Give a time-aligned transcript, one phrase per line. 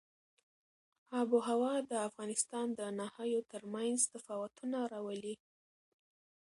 [1.19, 5.35] آب وهوا د افغانستان د ناحیو ترمنځ تفاوتونه راولي.